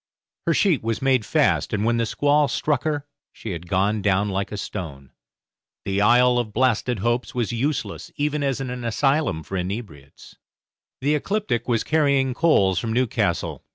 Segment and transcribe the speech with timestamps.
[0.47, 4.29] Her sheet was made fast, and when the squall struck her she had gone down
[4.29, 5.11] like a stone.
[5.85, 10.37] The Isle of Blasted Hopes was useless even as an asylum for inebriates.
[11.01, 13.63] The 'Ecliptic' was carrying coals from Newcastle.